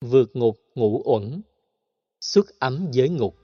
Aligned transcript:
vượt 0.00 0.36
ngục 0.36 0.56
ngũ 0.74 1.02
uẩn, 1.04 1.40
xuất 2.20 2.46
ấm 2.58 2.86
giới 2.90 3.08
ngục. 3.08 3.34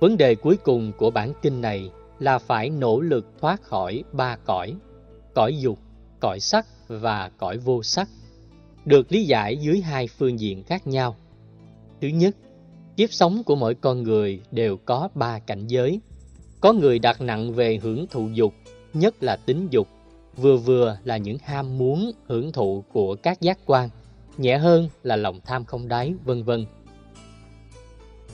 Vấn 0.00 0.16
đề 0.16 0.34
cuối 0.34 0.56
cùng 0.56 0.92
của 0.98 1.10
bản 1.10 1.32
kinh 1.42 1.60
này 1.60 1.90
là 2.18 2.38
phải 2.38 2.70
nỗ 2.70 3.00
lực 3.00 3.26
thoát 3.40 3.62
khỏi 3.62 4.04
ba 4.12 4.36
cõi, 4.36 4.76
cõi 5.34 5.56
dục, 5.58 5.78
cõi 6.20 6.40
sắc 6.40 6.66
và 6.88 7.30
cõi 7.38 7.58
vô 7.58 7.82
sắc, 7.82 8.08
được 8.84 9.12
lý 9.12 9.24
giải 9.24 9.56
dưới 9.56 9.80
hai 9.80 10.06
phương 10.06 10.40
diện 10.40 10.62
khác 10.64 10.86
nhau. 10.86 11.16
Thứ 12.00 12.08
nhất, 12.08 12.36
kiếp 12.96 13.12
sống 13.12 13.42
của 13.44 13.56
mỗi 13.56 13.74
con 13.74 14.02
người 14.02 14.40
đều 14.50 14.76
có 14.76 15.08
ba 15.14 15.38
cảnh 15.38 15.66
giới. 15.66 16.00
Có 16.60 16.72
người 16.72 16.98
đặt 16.98 17.20
nặng 17.20 17.52
về 17.52 17.78
hưởng 17.82 18.06
thụ 18.10 18.28
dục, 18.28 18.54
nhất 18.94 19.22
là 19.22 19.36
tính 19.36 19.68
dục, 19.70 19.88
vừa 20.36 20.56
vừa 20.56 20.98
là 21.04 21.16
những 21.16 21.38
ham 21.42 21.78
muốn 21.78 22.12
hưởng 22.26 22.52
thụ 22.52 22.84
của 22.92 23.14
các 23.14 23.40
giác 23.40 23.58
quan, 23.66 23.88
nhẹ 24.36 24.58
hơn 24.58 24.88
là 25.02 25.16
lòng 25.16 25.40
tham 25.44 25.64
không 25.64 25.88
đáy, 25.88 26.14
vân 26.24 26.42
vân. 26.42 26.66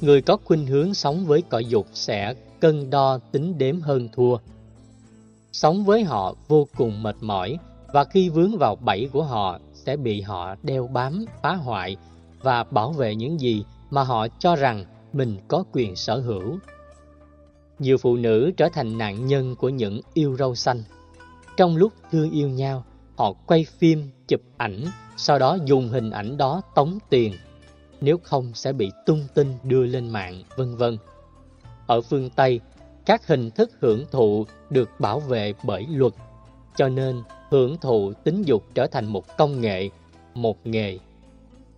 Người 0.01 0.23
có 0.23 0.37
khuynh 0.45 0.67
hướng 0.67 0.95
sống 0.95 1.27
với 1.27 1.43
cõi 1.43 1.65
dục 1.65 1.87
sẽ 1.93 2.35
cân 2.61 2.91
đo 2.91 3.19
tính 3.33 3.59
đếm 3.59 3.81
hơn 3.81 4.09
thua. 4.13 4.37
Sống 5.53 5.85
với 5.85 6.05
họ 6.05 6.35
vô 6.49 6.67
cùng 6.77 7.03
mệt 7.03 7.17
mỏi 7.21 7.59
và 7.93 8.05
khi 8.05 8.29
vướng 8.29 8.59
vào 8.59 8.77
bẫy 8.77 9.09
của 9.13 9.23
họ 9.23 9.59
sẽ 9.75 9.97
bị 9.97 10.21
họ 10.21 10.55
đeo 10.63 10.87
bám, 10.87 11.25
phá 11.43 11.55
hoại 11.55 11.97
và 12.43 12.65
bảo 12.65 12.93
vệ 12.93 13.15
những 13.15 13.41
gì 13.41 13.65
mà 13.91 14.03
họ 14.03 14.27
cho 14.39 14.57
rằng 14.57 14.85
mình 15.13 15.37
có 15.49 15.65
quyền 15.73 15.97
sở 15.97 16.21
hữu. 16.21 16.59
Nhiều 17.79 17.99
phụ 17.99 18.17
nữ 18.17 18.51
trở 18.57 18.69
thành 18.73 18.99
nạn 18.99 19.27
nhân 19.27 19.57
của 19.57 19.69
những 19.69 20.01
yêu 20.15 20.37
râu 20.39 20.55
xanh. 20.55 20.83
Trong 21.57 21.77
lúc 21.77 21.93
thương 22.11 22.31
yêu 22.31 22.49
nhau, 22.49 22.85
họ 23.21 23.33
quay 23.47 23.67
phim, 23.79 24.11
chụp 24.29 24.41
ảnh, 24.57 24.85
sau 25.17 25.39
đó 25.39 25.59
dùng 25.65 25.89
hình 25.89 26.11
ảnh 26.11 26.37
đó 26.37 26.63
tống 26.75 26.99
tiền. 27.11 27.35
Nếu 28.01 28.19
không 28.23 28.55
sẽ 28.55 28.73
bị 28.73 28.91
tung 29.07 29.25
tin 29.35 29.55
đưa 29.63 29.87
lên 29.87 30.09
mạng, 30.09 30.43
vân 30.57 30.77
vân. 30.77 30.99
Ở 31.87 32.01
phương 32.01 32.31
Tây, 32.31 32.61
các 33.07 33.27
hình 33.27 33.51
thức 33.51 33.71
hưởng 33.81 34.05
thụ 34.11 34.47
được 34.71 34.91
bảo 34.99 35.21
vệ 35.21 35.53
bởi 35.63 35.87
luật, 35.91 36.13
cho 36.77 36.89
nên 36.89 37.23
hưởng 37.51 37.77
thụ 37.77 38.13
tính 38.25 38.43
dục 38.43 38.65
trở 38.75 38.87
thành 38.87 39.07
một 39.07 39.37
công 39.37 39.61
nghệ, 39.61 39.91
một 40.35 40.67
nghề. 40.67 40.99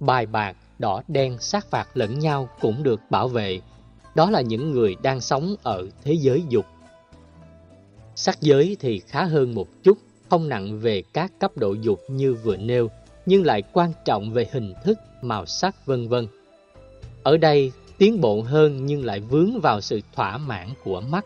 Bài 0.01 0.27
bạc, 0.27 0.57
đỏ 0.79 1.03
đen 1.09 1.39
sát 1.39 1.67
phạt 1.67 1.89
lẫn 1.95 2.19
nhau 2.19 2.48
cũng 2.61 2.83
được 2.83 3.01
bảo 3.11 3.29
vệ. 3.29 3.61
Đó 4.15 4.31
là 4.31 4.41
những 4.41 4.70
người 4.70 4.97
đang 5.03 5.20
sống 5.20 5.55
ở 5.63 5.89
thế 6.05 6.13
giới 6.13 6.45
dục. 6.48 6.67
Sắc 8.15 8.41
giới 8.41 8.77
thì 8.81 8.98
khá 8.98 9.25
hơn 9.25 9.55
một 9.55 9.69
chút, 9.83 9.98
không 10.33 10.49
nặng 10.49 10.81
về 10.81 11.03
các 11.13 11.33
cấp 11.39 11.57
độ 11.57 11.73
dục 11.73 12.01
như 12.09 12.35
vừa 12.35 12.57
nêu, 12.57 12.91
nhưng 13.27 13.45
lại 13.45 13.63
quan 13.73 13.93
trọng 14.05 14.33
về 14.33 14.49
hình 14.53 14.75
thức, 14.85 14.99
màu 15.23 15.47
sắc 15.47 15.87
vân 15.87 16.09
vân. 16.09 16.29
Ở 17.23 17.37
đây 17.37 17.73
tiến 17.99 18.21
bộ 18.21 18.43
hơn 18.43 18.87
nhưng 18.87 19.05
lại 19.05 19.21
vướng 19.21 19.61
vào 19.61 19.81
sự 19.81 20.01
thỏa 20.15 20.39
mãn 20.39 20.69
của 20.85 21.01
mắt. 21.01 21.25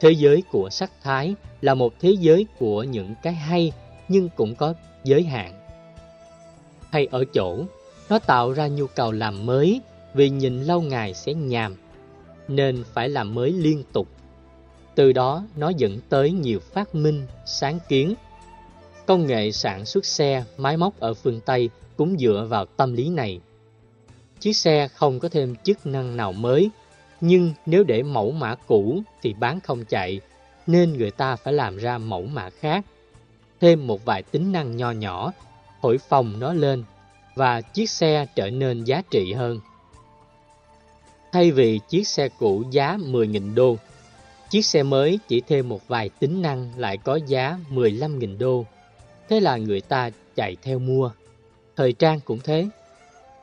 Thế 0.00 0.10
giới 0.10 0.42
của 0.50 0.70
sắc 0.70 0.90
thái 1.02 1.34
là 1.60 1.74
một 1.74 1.92
thế 2.00 2.14
giới 2.20 2.46
của 2.58 2.82
những 2.82 3.14
cái 3.22 3.32
hay 3.32 3.72
nhưng 4.08 4.28
cũng 4.36 4.54
có 4.54 4.74
giới 5.04 5.22
hạn. 5.22 5.54
Hay 6.90 7.08
ở 7.10 7.24
chỗ, 7.34 7.64
nó 8.08 8.18
tạo 8.18 8.52
ra 8.52 8.68
nhu 8.68 8.86
cầu 8.86 9.12
làm 9.12 9.46
mới 9.46 9.80
vì 10.14 10.30
nhìn 10.30 10.62
lâu 10.62 10.82
ngày 10.82 11.14
sẽ 11.14 11.34
nhàm, 11.34 11.76
nên 12.48 12.84
phải 12.92 13.08
làm 13.08 13.34
mới 13.34 13.52
liên 13.52 13.82
tục. 13.92 14.08
Từ 14.94 15.12
đó 15.12 15.44
nó 15.56 15.68
dẫn 15.68 16.00
tới 16.08 16.32
nhiều 16.32 16.60
phát 16.60 16.94
minh, 16.94 17.26
sáng 17.46 17.78
kiến. 17.88 18.14
Công 19.06 19.26
nghệ 19.26 19.52
sản 19.52 19.84
xuất 19.84 20.06
xe, 20.06 20.44
máy 20.56 20.76
móc 20.76 21.00
ở 21.00 21.14
phương 21.14 21.40
Tây 21.40 21.70
cũng 21.96 22.18
dựa 22.18 22.46
vào 22.48 22.64
tâm 22.64 22.92
lý 22.92 23.08
này 23.08 23.40
chiếc 24.44 24.56
xe 24.56 24.88
không 24.88 25.20
có 25.20 25.28
thêm 25.28 25.54
chức 25.64 25.86
năng 25.86 26.16
nào 26.16 26.32
mới, 26.32 26.70
nhưng 27.20 27.52
nếu 27.66 27.84
để 27.84 28.02
mẫu 28.02 28.30
mã 28.30 28.54
cũ 28.54 29.02
thì 29.22 29.34
bán 29.34 29.60
không 29.60 29.84
chạy, 29.84 30.20
nên 30.66 30.92
người 30.92 31.10
ta 31.10 31.36
phải 31.36 31.52
làm 31.52 31.76
ra 31.76 31.98
mẫu 31.98 32.22
mã 32.22 32.50
khác. 32.50 32.84
Thêm 33.60 33.86
một 33.86 34.04
vài 34.04 34.22
tính 34.22 34.52
năng 34.52 34.76
nho 34.76 34.90
nhỏ, 34.90 35.32
thổi 35.82 35.98
phồng 35.98 36.40
nó 36.40 36.52
lên 36.52 36.84
và 37.34 37.60
chiếc 37.60 37.90
xe 37.90 38.26
trở 38.34 38.50
nên 38.50 38.84
giá 38.84 39.02
trị 39.10 39.32
hơn. 39.32 39.60
Thay 41.32 41.50
vì 41.50 41.80
chiếc 41.88 42.08
xe 42.08 42.28
cũ 42.28 42.64
giá 42.70 42.96
10.000 42.96 43.54
đô, 43.54 43.76
chiếc 44.54 44.66
xe 44.66 44.82
mới 44.82 45.18
chỉ 45.28 45.40
thêm 45.40 45.68
một 45.68 45.88
vài 45.88 46.08
tính 46.08 46.42
năng 46.42 46.72
lại 46.76 46.98
có 46.98 47.18
giá 47.26 47.58
15.000 47.70 48.38
đô. 48.38 48.64
Thế 49.28 49.40
là 49.40 49.56
người 49.56 49.80
ta 49.80 50.10
chạy 50.36 50.56
theo 50.62 50.78
mua. 50.78 51.10
Thời 51.76 51.92
trang 51.92 52.20
cũng 52.24 52.38
thế. 52.44 52.68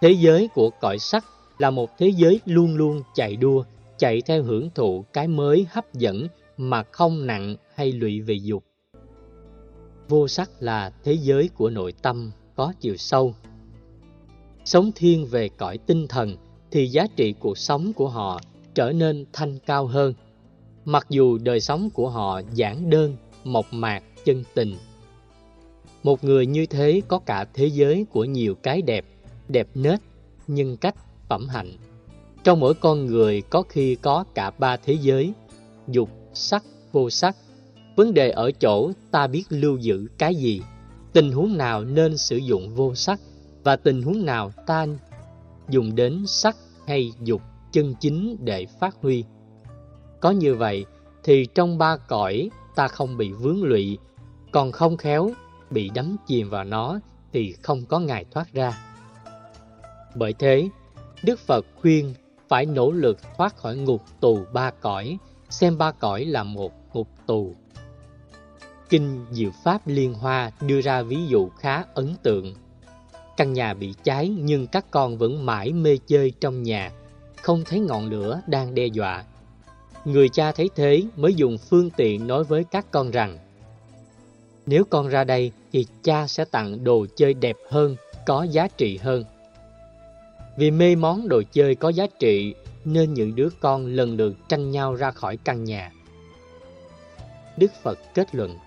Thế 0.01 0.11
giới 0.11 0.49
của 0.53 0.69
cõi 0.69 0.99
sắc 0.99 1.25
là 1.57 1.69
một 1.69 1.97
thế 1.97 2.11
giới 2.16 2.39
luôn 2.45 2.75
luôn 2.75 3.01
chạy 3.16 3.35
đua, 3.35 3.63
chạy 3.97 4.22
theo 4.22 4.44
hưởng 4.44 4.69
thụ 4.75 5.05
cái 5.13 5.27
mới 5.27 5.67
hấp 5.69 5.94
dẫn 5.94 6.27
mà 6.57 6.83
không 6.83 7.28
nặng 7.28 7.55
hay 7.75 7.91
lụy 7.91 8.22
về 8.22 8.33
dục. 8.33 8.63
Vô 10.09 10.28
sắc 10.28 10.49
là 10.59 10.91
thế 11.03 11.13
giới 11.13 11.49
của 11.55 11.69
nội 11.69 11.93
tâm 12.01 12.31
có 12.55 12.73
chiều 12.79 12.97
sâu. 12.97 13.35
Sống 14.66 14.91
thiên 14.95 15.25
về 15.25 15.49
cõi 15.49 15.78
tinh 15.78 16.07
thần 16.07 16.35
thì 16.72 16.88
giá 16.88 17.07
trị 17.16 17.33
cuộc 17.39 17.57
sống 17.57 17.93
của 17.93 18.07
họ 18.09 18.41
trở 18.73 18.91
nên 18.91 19.25
thanh 19.33 19.59
cao 19.66 19.85
hơn. 19.85 20.13
Mặc 20.85 21.07
dù 21.09 21.37
đời 21.37 21.59
sống 21.59 21.89
của 21.89 22.09
họ 22.09 22.41
giản 22.53 22.89
đơn, 22.89 23.15
mộc 23.43 23.65
mạc, 23.71 24.03
chân 24.25 24.43
tình. 24.53 24.75
Một 26.03 26.23
người 26.23 26.45
như 26.45 26.65
thế 26.65 27.01
có 27.07 27.19
cả 27.19 27.45
thế 27.53 27.65
giới 27.65 28.05
của 28.11 28.25
nhiều 28.25 28.55
cái 28.55 28.81
đẹp 28.81 29.05
đẹp 29.47 29.67
nết, 29.75 29.99
nhân 30.47 30.77
cách, 30.77 30.95
phẩm 31.29 31.47
hạnh. 31.47 31.71
Trong 32.43 32.59
mỗi 32.59 32.73
con 32.73 33.05
người 33.05 33.41
có 33.41 33.63
khi 33.69 33.95
có 33.95 34.23
cả 34.35 34.51
ba 34.51 34.77
thế 34.77 34.97
giới, 35.01 35.33
dục, 35.87 36.09
sắc, 36.33 36.63
vô 36.91 37.09
sắc. 37.09 37.35
Vấn 37.95 38.13
đề 38.13 38.29
ở 38.29 38.51
chỗ 38.51 38.91
ta 39.11 39.27
biết 39.27 39.43
lưu 39.49 39.77
giữ 39.77 40.07
cái 40.17 40.35
gì, 40.35 40.61
tình 41.13 41.31
huống 41.31 41.57
nào 41.57 41.83
nên 41.83 42.17
sử 42.17 42.37
dụng 42.37 42.75
vô 42.75 42.95
sắc 42.95 43.19
và 43.63 43.75
tình 43.75 44.01
huống 44.01 44.25
nào 44.25 44.51
ta 44.67 44.87
dùng 45.69 45.95
đến 45.95 46.23
sắc 46.27 46.55
hay 46.87 47.11
dục 47.23 47.41
chân 47.71 47.93
chính 47.99 48.37
để 48.39 48.65
phát 48.79 48.95
huy. 49.01 49.23
Có 50.21 50.31
như 50.31 50.55
vậy 50.55 50.85
thì 51.23 51.45
trong 51.55 51.77
ba 51.77 51.97
cõi 51.97 52.49
ta 52.75 52.87
không 52.87 53.17
bị 53.17 53.31
vướng 53.31 53.63
lụy, 53.63 53.97
còn 54.51 54.71
không 54.71 54.97
khéo 54.97 55.31
bị 55.69 55.89
đắm 55.93 56.15
chìm 56.27 56.49
vào 56.49 56.63
nó 56.63 56.99
thì 57.33 57.55
không 57.61 57.85
có 57.85 57.99
ngày 57.99 58.25
thoát 58.31 58.53
ra. 58.53 58.77
Bởi 60.15 60.33
thế, 60.33 60.69
Đức 61.23 61.39
Phật 61.39 61.65
khuyên 61.81 62.13
phải 62.47 62.65
nỗ 62.65 62.91
lực 62.91 63.17
thoát 63.37 63.57
khỏi 63.57 63.77
ngục 63.77 64.03
tù 64.19 64.45
ba 64.53 64.71
cõi, 64.71 65.17
xem 65.49 65.77
ba 65.77 65.91
cõi 65.91 66.25
là 66.25 66.43
một 66.43 66.71
ngục 66.93 67.07
tù. 67.25 67.55
Kinh 68.89 69.25
Diệu 69.31 69.51
Pháp 69.63 69.87
Liên 69.87 70.13
Hoa 70.13 70.51
đưa 70.61 70.81
ra 70.81 71.01
ví 71.01 71.27
dụ 71.27 71.49
khá 71.49 71.83
ấn 71.93 72.15
tượng. 72.23 72.55
Căn 73.37 73.53
nhà 73.53 73.73
bị 73.73 73.93
cháy 74.03 74.29
nhưng 74.39 74.67
các 74.67 74.85
con 74.91 75.17
vẫn 75.17 75.45
mãi 75.45 75.73
mê 75.73 75.97
chơi 76.07 76.33
trong 76.39 76.63
nhà, 76.63 76.91
không 77.41 77.63
thấy 77.65 77.79
ngọn 77.79 78.09
lửa 78.09 78.41
đang 78.47 78.75
đe 78.75 78.85
dọa. 78.85 79.23
Người 80.06 80.29
cha 80.29 80.51
thấy 80.51 80.69
thế 80.75 81.03
mới 81.16 81.34
dùng 81.34 81.57
phương 81.57 81.89
tiện 81.89 82.28
nói 82.28 82.44
với 82.44 82.63
các 82.63 82.85
con 82.91 83.12
rằng 83.12 83.38
Nếu 84.66 84.84
con 84.89 85.07
ra 85.07 85.23
đây 85.23 85.51
thì 85.72 85.85
cha 86.03 86.28
sẽ 86.28 86.45
tặng 86.45 86.84
đồ 86.84 87.06
chơi 87.16 87.34
đẹp 87.34 87.57
hơn, 87.69 87.95
có 88.25 88.44
giá 88.44 88.67
trị 88.67 88.97
hơn. 88.97 89.23
Vì 90.57 90.72
mê 90.72 90.95
món 90.95 91.28
đồ 91.28 91.41
chơi 91.51 91.75
có 91.75 91.90
giá 91.90 92.07
trị 92.19 92.56
nên 92.85 93.13
những 93.13 93.35
đứa 93.35 93.50
con 93.59 93.85
lần 93.85 94.16
lượt 94.17 94.35
tranh 94.50 94.72
nhau 94.72 94.95
ra 94.95 95.11
khỏi 95.11 95.38
căn 95.38 95.63
nhà. 95.63 95.91
Đức 97.57 97.72
Phật 97.84 98.00
kết 98.13 98.35
luận, 98.35 98.57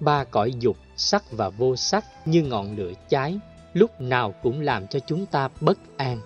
ba 0.00 0.24
cõi 0.24 0.52
dục, 0.60 0.76
sắc 0.96 1.32
và 1.32 1.48
vô 1.48 1.76
sắc 1.76 2.04
như 2.26 2.42
ngọn 2.42 2.76
lửa 2.76 2.92
cháy, 3.08 3.38
lúc 3.72 4.00
nào 4.00 4.34
cũng 4.42 4.60
làm 4.60 4.86
cho 4.86 4.98
chúng 4.98 5.26
ta 5.26 5.48
bất 5.60 5.78
an. 5.96 6.20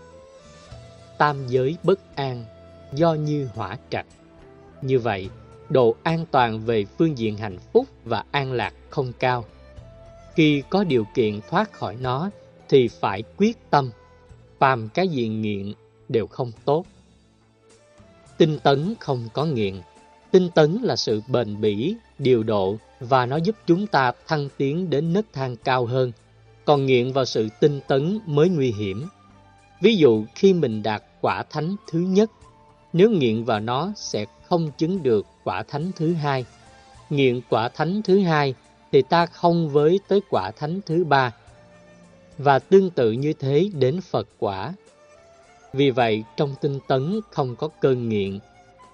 Tam 1.19 1.46
giới 1.46 1.76
bất 1.82 2.17
an, 2.17 2.44
do 2.93 3.14
như 3.14 3.49
hỏa 3.55 3.78
trạch. 3.90 4.06
Như 4.82 4.98
vậy, 4.98 5.28
độ 5.69 5.94
an 6.02 6.25
toàn 6.30 6.60
về 6.60 6.84
phương 6.84 7.19
diện 7.19 7.36
hạnh 7.36 7.58
phúc 7.72 7.86
và 8.04 8.25
an 8.30 8.52
lạc 8.52 8.75
không 8.90 9.12
cao. 9.19 9.44
Khi 10.34 10.62
có 10.70 10.84
điều 10.84 11.04
kiện 11.14 11.40
thoát 11.50 11.72
khỏi 11.72 11.96
nó 12.00 12.30
thì 12.69 12.88
phải 12.88 13.22
quyết 13.36 13.70
tâm 13.70 13.90
phàm 14.58 14.88
cái 14.88 15.08
gì 15.08 15.28
nghiện 15.28 15.72
đều 16.08 16.26
không 16.26 16.52
tốt. 16.64 16.84
Tinh 18.38 18.58
tấn 18.62 18.94
không 19.00 19.28
có 19.32 19.44
nghiện. 19.44 19.75
Tinh 20.30 20.48
tấn 20.54 20.78
là 20.82 20.96
sự 20.96 21.22
bền 21.28 21.60
bỉ, 21.60 21.94
điều 22.19 22.42
độ 22.42 22.76
và 23.00 23.26
nó 23.26 23.36
giúp 23.36 23.56
chúng 23.66 23.86
ta 23.86 24.12
thăng 24.26 24.48
tiến 24.56 24.90
đến 24.90 25.12
nấc 25.12 25.24
thang 25.32 25.56
cao 25.56 25.86
hơn. 25.86 26.12
Còn 26.64 26.86
nghiện 26.86 27.12
vào 27.12 27.24
sự 27.24 27.48
tinh 27.60 27.81
tấn 27.88 28.20
mới 28.26 28.48
nguy 28.48 28.72
hiểm. 28.72 29.06
Ví 29.81 29.96
dụ 29.96 30.24
khi 30.34 30.52
mình 30.52 30.82
đạt 30.82 31.02
quả 31.20 31.42
thánh 31.50 31.76
thứ 31.90 31.98
nhất, 31.98 32.31
nếu 32.92 33.10
nghiện 33.10 33.44
vào 33.44 33.60
nó 33.60 33.92
sẽ 33.96 34.26
không 34.48 34.70
chứng 34.78 35.02
được 35.02 35.26
quả 35.44 35.62
thánh 35.62 35.90
thứ 35.96 36.14
hai. 36.14 36.44
Nghiện 37.10 37.40
quả 37.50 37.68
thánh 37.68 38.02
thứ 38.02 38.20
hai 38.20 38.54
thì 38.92 39.02
ta 39.02 39.26
không 39.26 39.68
với 39.68 40.00
tới 40.08 40.20
quả 40.30 40.50
thánh 40.50 40.80
thứ 40.86 41.04
ba. 41.04 41.32
và 42.38 42.58
tương 42.58 42.90
tự 42.90 43.12
như 43.12 43.32
thế 43.32 43.70
đến 43.74 44.00
Phật 44.00 44.28
quả. 44.38 44.74
Vì 45.72 45.90
vậy, 45.90 46.24
trong 46.36 46.54
tinh 46.60 46.78
tấn 46.88 47.20
không 47.30 47.56
có 47.56 47.68
cơn 47.80 48.08
nghiện, 48.08 48.38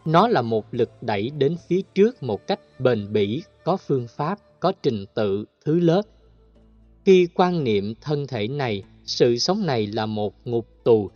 nó 0.04 0.28
là 0.28 0.42
một 0.42 0.66
lực 0.70 0.90
đẩy 1.00 1.30
đến 1.30 1.56
phía 1.68 1.80
trước 1.94 2.22
một 2.22 2.46
cách 2.46 2.60
bền 2.78 3.12
bỉ, 3.12 3.42
có 3.64 3.76
phương 3.76 4.06
pháp, 4.16 4.38
có 4.60 4.72
trình 4.82 5.04
tự, 5.14 5.44
thứ 5.64 5.80
lớp. 5.80 6.02
Khi 7.04 7.28
quan 7.34 7.64
niệm 7.64 7.94
thân 8.00 8.26
thể 8.26 8.48
này, 8.48 8.82
sự 9.04 9.38
sống 9.38 9.66
này 9.66 9.86
là 9.86 10.06
một 10.06 10.34
ngục 10.44 10.66
tù, 10.84 11.10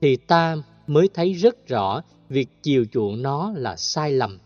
thì 0.00 0.16
ta 0.16 0.56
mới 0.92 1.08
thấy 1.14 1.32
rất 1.32 1.68
rõ 1.68 2.02
việc 2.28 2.48
chiều 2.62 2.84
chuộng 2.92 3.22
nó 3.22 3.52
là 3.56 3.76
sai 3.76 4.12
lầm. 4.12 4.38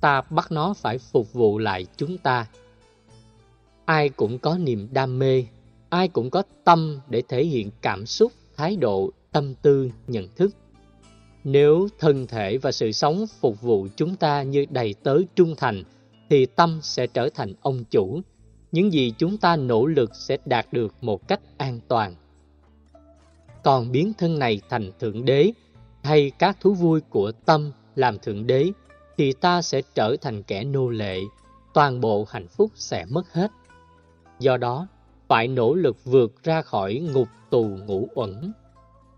Ta 0.00 0.20
bắt 0.30 0.52
nó 0.52 0.74
phải 0.74 0.98
phục 0.98 1.32
vụ 1.32 1.58
lại 1.58 1.86
chúng 1.96 2.18
ta. 2.18 2.46
Ai 3.84 4.08
cũng 4.08 4.38
có 4.38 4.58
niềm 4.58 4.88
đam 4.92 5.18
mê, 5.18 5.44
ai 5.88 6.08
cũng 6.08 6.30
có 6.30 6.42
tâm 6.64 7.00
để 7.08 7.22
thể 7.28 7.44
hiện 7.44 7.70
cảm 7.82 8.06
xúc, 8.06 8.32
thái 8.56 8.76
độ, 8.76 9.10
tâm 9.32 9.54
tư, 9.54 9.90
nhận 10.06 10.28
thức. 10.36 10.50
Nếu 11.44 11.88
thân 11.98 12.26
thể 12.26 12.58
và 12.58 12.72
sự 12.72 12.92
sống 12.92 13.24
phục 13.40 13.60
vụ 13.60 13.88
chúng 13.96 14.16
ta 14.16 14.42
như 14.42 14.66
đầy 14.70 14.94
tớ 15.02 15.18
trung 15.34 15.54
thành, 15.56 15.82
thì 16.30 16.46
tâm 16.46 16.80
sẽ 16.82 17.06
trở 17.06 17.28
thành 17.34 17.54
ông 17.62 17.84
chủ. 17.84 18.20
Những 18.72 18.92
gì 18.92 19.12
chúng 19.18 19.38
ta 19.38 19.56
nỗ 19.56 19.86
lực 19.86 20.10
sẽ 20.14 20.36
đạt 20.44 20.72
được 20.72 20.94
một 21.00 21.28
cách 21.28 21.40
an 21.58 21.80
toàn. 21.88 22.14
Còn 23.64 23.92
biến 23.92 24.12
thân 24.18 24.38
này 24.38 24.60
thành 24.68 24.92
thượng 25.00 25.24
đế, 25.24 25.52
hay 26.02 26.30
các 26.38 26.56
thú 26.60 26.74
vui 26.74 27.00
của 27.00 27.32
tâm 27.32 27.72
làm 27.96 28.18
thượng 28.18 28.46
đế, 28.46 28.70
thì 29.16 29.32
ta 29.32 29.62
sẽ 29.62 29.82
trở 29.94 30.16
thành 30.20 30.42
kẻ 30.42 30.64
nô 30.64 30.88
lệ, 30.88 31.20
toàn 31.74 32.00
bộ 32.00 32.26
hạnh 32.30 32.48
phúc 32.48 32.70
sẽ 32.74 33.04
mất 33.04 33.32
hết. 33.32 33.50
Do 34.38 34.56
đó, 34.56 34.86
phải 35.28 35.48
nỗ 35.48 35.74
lực 35.74 36.04
vượt 36.04 36.42
ra 36.42 36.62
khỏi 36.62 36.94
ngục 36.94 37.28
tù 37.50 37.64
ngũ 37.64 38.08
uẩn 38.14 38.52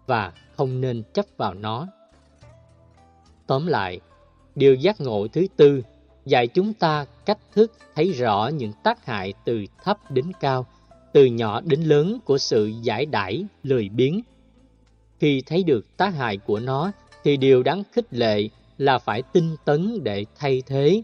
và 0.06 0.32
không 0.56 0.80
nên 0.80 1.02
chấp 1.14 1.26
vào 1.36 1.54
nó. 1.54 1.86
Tóm 3.46 3.66
lại, 3.66 4.00
điều 4.54 4.74
giác 4.74 5.00
ngộ 5.00 5.26
thứ 5.28 5.46
tư 5.56 5.82
dạy 6.24 6.46
chúng 6.46 6.72
ta 6.72 7.06
cách 7.24 7.38
thức 7.52 7.72
thấy 7.94 8.12
rõ 8.12 8.50
những 8.54 8.72
tác 8.84 9.06
hại 9.06 9.32
từ 9.44 9.64
thấp 9.84 10.10
đến 10.10 10.32
cao, 10.40 10.66
từ 11.12 11.24
nhỏ 11.24 11.60
đến 11.60 11.80
lớn 11.80 12.18
của 12.24 12.38
sự 12.38 12.72
giải 12.82 13.06
đãi, 13.06 13.46
lười 13.62 13.88
biếng. 13.88 14.22
Khi 15.18 15.42
thấy 15.46 15.62
được 15.62 15.96
tác 15.96 16.14
hại 16.14 16.36
của 16.36 16.60
nó, 16.60 16.92
thì 17.24 17.36
điều 17.36 17.62
đáng 17.62 17.82
khích 17.92 18.06
lệ 18.10 18.48
là 18.78 18.98
phải 18.98 19.22
tinh 19.22 19.56
tấn 19.64 20.04
để 20.04 20.24
thay 20.36 20.62
thế. 20.66 21.02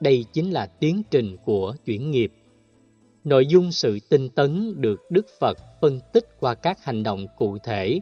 Đây 0.00 0.24
chính 0.32 0.50
là 0.50 0.66
tiến 0.66 1.02
trình 1.10 1.36
của 1.44 1.74
chuyển 1.84 2.10
nghiệp. 2.10 2.32
Nội 3.24 3.46
dung 3.46 3.72
sự 3.72 3.98
tinh 4.08 4.28
tấn 4.28 4.80
được 4.80 5.00
Đức 5.10 5.26
Phật 5.40 5.58
phân 5.80 6.00
tích 6.12 6.36
qua 6.40 6.54
các 6.54 6.84
hành 6.84 7.02
động 7.02 7.26
cụ 7.38 7.58
thể. 7.58 8.00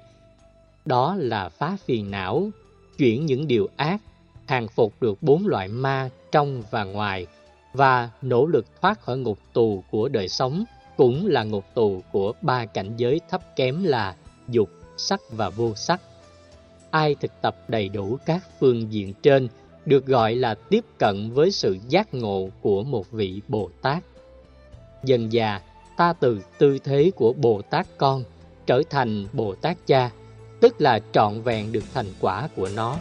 Đó 0.84 1.14
là 1.18 1.48
phá 1.48 1.76
phiền 1.84 2.10
não, 2.10 2.50
chuyển 2.98 3.26
những 3.26 3.46
điều 3.46 3.68
ác, 3.76 4.00
hàng 4.46 4.68
phục 4.68 5.02
được 5.02 5.22
bốn 5.22 5.46
loại 5.46 5.68
ma 5.68 6.10
trong 6.32 6.62
và 6.70 6.84
ngoài 6.84 7.26
và 7.72 8.10
nỗ 8.22 8.46
lực 8.46 8.66
thoát 8.80 9.00
khỏi 9.00 9.18
ngục 9.18 9.38
tù 9.52 9.84
của 9.90 10.08
đời 10.08 10.28
sống 10.28 10.64
cũng 10.96 11.26
là 11.26 11.44
ngục 11.44 11.64
tù 11.74 12.02
của 12.12 12.32
ba 12.42 12.66
cảnh 12.66 12.92
giới 12.96 13.20
thấp 13.30 13.56
kém 13.56 13.84
là 13.84 14.16
dục, 14.48 14.70
sắc 14.98 15.20
và 15.30 15.50
vô 15.50 15.74
sắc. 15.74 16.00
Ai 16.90 17.14
thực 17.14 17.30
tập 17.42 17.56
đầy 17.68 17.88
đủ 17.88 18.18
các 18.26 18.42
phương 18.60 18.92
diện 18.92 19.14
trên 19.22 19.48
được 19.86 20.06
gọi 20.06 20.34
là 20.34 20.54
tiếp 20.54 20.84
cận 20.98 21.30
với 21.30 21.50
sự 21.50 21.76
giác 21.88 22.14
ngộ 22.14 22.48
của 22.62 22.82
một 22.82 23.10
vị 23.10 23.40
Bồ 23.48 23.70
Tát. 23.82 24.04
Dần 25.04 25.32
già, 25.32 25.60
ta 25.96 26.12
từ 26.12 26.40
tư 26.58 26.78
thế 26.84 27.10
của 27.16 27.32
Bồ 27.32 27.62
Tát 27.62 27.86
con 27.98 28.24
trở 28.66 28.82
thành 28.90 29.26
Bồ 29.32 29.54
Tát 29.54 29.86
cha, 29.86 30.10
tức 30.60 30.80
là 30.80 31.00
trọn 31.12 31.42
vẹn 31.42 31.72
được 31.72 31.84
thành 31.94 32.06
quả 32.20 32.48
của 32.56 32.68
nó. 32.76 32.96